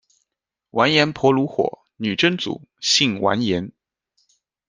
[0.71, 3.71] 完颜婆卢火，女真族，姓完颜。